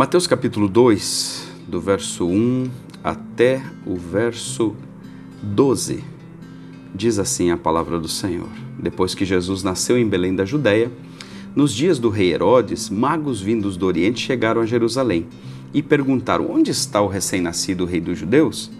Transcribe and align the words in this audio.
Mateus 0.00 0.26
capítulo 0.26 0.66
2, 0.66 1.46
do 1.68 1.78
verso 1.78 2.26
1 2.26 2.70
até 3.04 3.62
o 3.84 3.96
verso 3.96 4.74
12, 5.42 6.02
diz 6.94 7.18
assim 7.18 7.50
a 7.50 7.56
palavra 7.58 8.00
do 8.00 8.08
Senhor. 8.08 8.48
Depois 8.78 9.14
que 9.14 9.26
Jesus 9.26 9.62
nasceu 9.62 9.98
em 9.98 10.08
Belém 10.08 10.34
da 10.34 10.46
Judéia, 10.46 10.90
nos 11.54 11.74
dias 11.74 11.98
do 11.98 12.08
rei 12.08 12.32
Herodes, 12.32 12.88
magos 12.88 13.42
vindos 13.42 13.76
do 13.76 13.84
Oriente 13.84 14.20
chegaram 14.20 14.62
a 14.62 14.64
Jerusalém 14.64 15.26
e 15.74 15.82
perguntaram: 15.82 16.50
Onde 16.50 16.70
está 16.70 17.02
o 17.02 17.06
recém-nascido 17.06 17.84
rei 17.84 18.00
dos 18.00 18.18
judeus? 18.18 18.70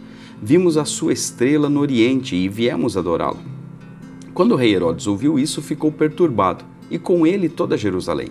Vimos 0.42 0.78
a 0.78 0.86
sua 0.86 1.12
estrela 1.12 1.68
no 1.68 1.80
Oriente 1.80 2.34
e 2.34 2.48
viemos 2.48 2.96
adorá-lo. 2.96 3.40
Quando 4.32 4.52
o 4.52 4.56
rei 4.56 4.74
Herodes 4.74 5.06
ouviu 5.06 5.38
isso, 5.38 5.60
ficou 5.60 5.92
perturbado, 5.92 6.64
e 6.90 6.98
com 6.98 7.26
ele 7.26 7.50
toda 7.50 7.76
Jerusalém. 7.76 8.30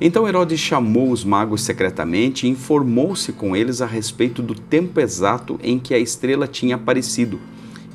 Então 0.00 0.26
Herodes 0.26 0.58
chamou 0.58 1.10
os 1.10 1.24
magos 1.24 1.60
secretamente 1.60 2.46
e 2.46 2.50
informou-se 2.50 3.32
com 3.34 3.54
eles 3.54 3.82
a 3.82 3.86
respeito 3.86 4.40
do 4.40 4.54
tempo 4.54 4.98
exato 4.98 5.60
em 5.62 5.78
que 5.78 5.92
a 5.92 5.98
estrela 5.98 6.46
tinha 6.46 6.76
aparecido. 6.76 7.38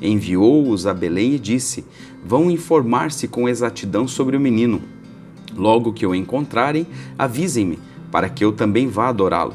Enviou-os 0.00 0.86
a 0.86 0.94
Belém 0.94 1.34
e 1.34 1.38
disse: 1.38 1.84
Vão 2.24 2.48
informar-se 2.48 3.26
com 3.26 3.48
exatidão 3.48 4.06
sobre 4.06 4.36
o 4.36 4.40
menino. 4.40 4.80
Logo 5.56 5.92
que 5.92 6.06
o 6.06 6.14
encontrarem, 6.14 6.86
avisem-me, 7.18 7.78
para 8.12 8.28
que 8.28 8.44
eu 8.44 8.52
também 8.52 8.86
vá 8.86 9.08
adorá-lo. 9.08 9.54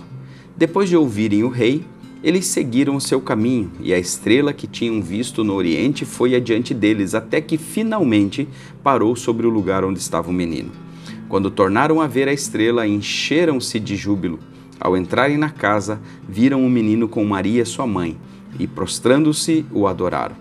Depois 0.58 0.90
de 0.90 0.98
ouvirem 0.98 1.44
o 1.44 1.50
rei, 1.50 1.86
eles 2.22 2.48
seguiram 2.48 2.96
o 2.98 3.02
seu 3.02 3.22
caminho, 3.22 3.72
e 3.80 3.94
a 3.94 4.00
estrela 4.00 4.52
que 4.52 4.68
tinham 4.68 5.02
visto 5.02 5.44
no 5.44 5.54
oriente 5.54 6.06
foi 6.06 6.36
adiante 6.36 6.74
deles, 6.74 7.16
até 7.16 7.40
que 7.40 7.58
finalmente 7.58 8.48
parou 8.84 9.16
sobre 9.16 9.48
o 9.48 9.50
lugar 9.50 9.86
onde 9.86 10.00
estava 10.00 10.30
o 10.30 10.34
menino. 10.34 10.91
Quando 11.32 11.50
tornaram 11.50 12.02
a 12.02 12.08
ver 12.08 12.28
a 12.28 12.34
estrela, 12.34 12.86
encheram-se 12.86 13.80
de 13.80 13.96
júbilo. 13.96 14.38
Ao 14.78 14.98
entrarem 14.98 15.38
na 15.38 15.50
casa, 15.50 15.98
viram 16.28 16.66
o 16.66 16.70
menino 16.70 17.08
com 17.08 17.24
Maria, 17.24 17.64
sua 17.64 17.88
mãe, 17.88 18.18
e 18.60 18.68
prostrando-se, 18.68 19.66
o 19.72 19.88
adoraram. 19.88 20.36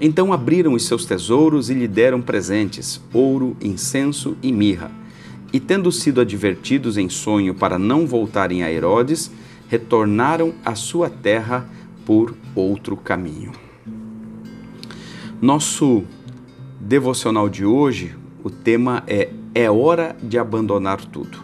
Então 0.00 0.32
abriram 0.32 0.72
os 0.72 0.86
seus 0.86 1.06
tesouros 1.06 1.70
e 1.70 1.74
lhe 1.74 1.86
deram 1.86 2.20
presentes: 2.20 3.00
ouro, 3.12 3.56
incenso 3.62 4.36
e 4.42 4.50
mirra. 4.50 4.90
E 5.52 5.60
tendo 5.60 5.92
sido 5.92 6.20
advertidos 6.20 6.98
em 6.98 7.08
sonho 7.08 7.54
para 7.54 7.78
não 7.78 8.04
voltarem 8.04 8.64
a 8.64 8.72
Herodes, 8.72 9.30
retornaram 9.68 10.52
à 10.64 10.74
sua 10.74 11.08
terra 11.08 11.64
por 12.04 12.34
outro 12.56 12.96
caminho. 12.96 13.52
Nosso 15.40 16.02
devocional 16.80 17.48
de 17.48 17.64
hoje, 17.64 18.16
o 18.42 18.50
tema 18.50 19.04
é 19.06 19.30
É 19.54 19.70
hora 19.70 20.16
de 20.20 20.36
abandonar 20.36 21.04
tudo. 21.04 21.38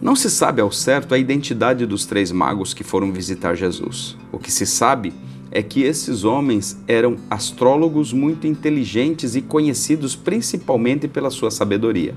Não 0.00 0.16
se 0.16 0.28
sabe 0.28 0.60
ao 0.60 0.72
certo 0.72 1.14
a 1.14 1.18
identidade 1.18 1.86
dos 1.86 2.04
três 2.04 2.32
magos 2.32 2.74
que 2.74 2.82
foram 2.82 3.12
visitar 3.12 3.54
Jesus. 3.54 4.16
O 4.32 4.38
que 4.40 4.50
se 4.50 4.66
sabe 4.66 5.12
é 5.52 5.62
que 5.62 5.82
esses 5.82 6.24
homens 6.24 6.76
eram 6.88 7.18
astrólogos 7.30 8.12
muito 8.12 8.48
inteligentes 8.48 9.36
e 9.36 9.40
conhecidos 9.40 10.16
principalmente 10.16 11.06
pela 11.06 11.30
sua 11.30 11.52
sabedoria. 11.52 12.12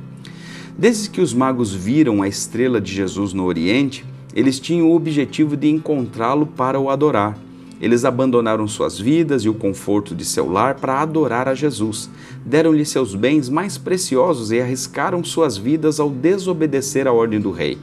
Desde 0.75 1.11
que 1.11 1.21
os 1.21 1.35
magos 1.35 1.71
viram 1.71 2.23
a 2.23 2.27
estrela 2.27 2.81
de 2.81 2.91
Jesus 2.91 3.31
no 3.31 3.45
Oriente, 3.45 4.03
eles 4.33 4.59
tinham 4.59 4.89
o 4.89 4.95
objetivo 4.95 5.55
de 5.55 5.69
encontrá-lo 5.69 6.47
para 6.47 6.79
o 6.79 6.89
adorar. 6.89 7.37
Eles 7.85 8.03
abandonaram 8.03 8.67
suas 8.67 8.99
vidas 8.99 9.43
e 9.43 9.47
o 9.47 9.53
conforto 9.53 10.15
de 10.15 10.25
seu 10.25 10.51
lar 10.51 10.73
para 10.73 10.99
adorar 10.99 11.47
a 11.47 11.53
Jesus. 11.53 12.09
Deram-lhe 12.43 12.83
seus 12.83 13.13
bens 13.13 13.47
mais 13.47 13.77
preciosos 13.77 14.51
e 14.51 14.59
arriscaram 14.59 15.23
suas 15.23 15.55
vidas 15.55 15.99
ao 15.99 16.09
desobedecer 16.09 17.07
à 17.07 17.13
ordem 17.13 17.39
do 17.39 17.51
rei. 17.51 17.77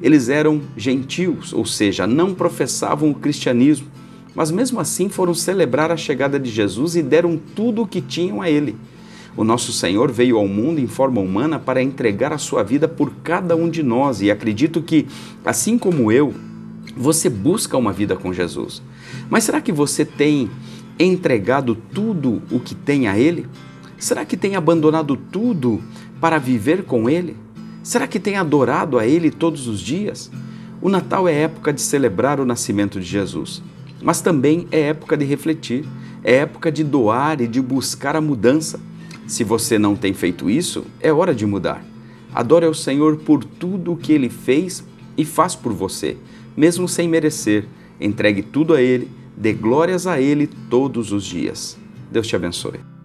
Eles 0.00 0.28
eram 0.28 0.60
gentios, 0.76 1.52
ou 1.52 1.66
seja, 1.66 2.06
não 2.06 2.34
professavam 2.34 3.10
o 3.10 3.16
cristianismo, 3.16 3.88
mas 4.32 4.52
mesmo 4.52 4.78
assim 4.78 5.08
foram 5.08 5.34
celebrar 5.34 5.90
a 5.90 5.96
chegada 5.96 6.38
de 6.38 6.48
Jesus 6.48 6.94
e 6.94 7.02
deram 7.02 7.36
tudo 7.36 7.82
o 7.82 7.86
que 7.88 8.00
tinham 8.00 8.40
a 8.40 8.48
ele. 8.48 8.76
O 9.36 9.42
nosso 9.42 9.72
Senhor 9.72 10.12
veio 10.12 10.38
ao 10.38 10.46
mundo 10.46 10.78
em 10.78 10.86
forma 10.86 11.20
humana 11.20 11.58
para 11.58 11.82
entregar 11.82 12.32
a 12.32 12.38
sua 12.38 12.62
vida 12.62 12.86
por 12.86 13.12
cada 13.24 13.56
um 13.56 13.68
de 13.68 13.82
nós 13.82 14.22
e 14.22 14.30
acredito 14.30 14.80
que, 14.80 15.04
assim 15.44 15.76
como 15.76 16.12
eu, 16.12 16.32
você 16.96 17.28
busca 17.28 17.76
uma 17.76 17.92
vida 17.92 18.14
com 18.14 18.32
Jesus. 18.32 18.80
Mas 19.28 19.44
será 19.44 19.60
que 19.60 19.72
você 19.72 20.04
tem 20.04 20.50
entregado 20.98 21.74
tudo 21.74 22.42
o 22.50 22.60
que 22.60 22.74
tem 22.74 23.08
a 23.08 23.18
Ele? 23.18 23.46
Será 23.98 24.24
que 24.24 24.36
tem 24.36 24.56
abandonado 24.56 25.16
tudo 25.16 25.82
para 26.20 26.38
viver 26.38 26.84
com 26.84 27.08
Ele? 27.08 27.36
Será 27.82 28.06
que 28.06 28.18
tem 28.18 28.36
adorado 28.36 28.98
a 28.98 29.06
Ele 29.06 29.30
todos 29.30 29.68
os 29.68 29.80
dias? 29.80 30.30
O 30.80 30.88
Natal 30.88 31.28
é 31.28 31.34
época 31.34 31.72
de 31.72 31.80
celebrar 31.80 32.40
o 32.40 32.44
nascimento 32.44 33.00
de 33.00 33.06
Jesus, 33.06 33.62
mas 34.02 34.20
também 34.20 34.66
é 34.70 34.80
época 34.80 35.16
de 35.16 35.24
refletir, 35.24 35.84
é 36.22 36.36
época 36.36 36.70
de 36.70 36.84
doar 36.84 37.40
e 37.40 37.46
de 37.46 37.60
buscar 37.60 38.14
a 38.14 38.20
mudança. 38.20 38.78
Se 39.26 39.42
você 39.42 39.78
não 39.78 39.96
tem 39.96 40.12
feito 40.12 40.50
isso, 40.50 40.84
é 41.00 41.12
hora 41.12 41.34
de 41.34 41.46
mudar. 41.46 41.82
Adore 42.34 42.66
ao 42.66 42.74
Senhor 42.74 43.16
por 43.16 43.42
tudo 43.42 43.92
o 43.92 43.96
que 43.96 44.12
Ele 44.12 44.28
fez 44.28 44.84
e 45.16 45.24
faz 45.24 45.54
por 45.54 45.72
você, 45.72 46.16
mesmo 46.56 46.86
sem 46.86 47.08
merecer. 47.08 47.64
Entregue 48.00 48.42
tudo 48.42 48.74
a 48.74 48.80
Ele, 48.80 49.10
dê 49.36 49.52
glórias 49.52 50.06
a 50.06 50.20
Ele 50.20 50.46
todos 50.46 51.12
os 51.12 51.24
dias. 51.24 51.78
Deus 52.10 52.26
te 52.26 52.36
abençoe. 52.36 52.95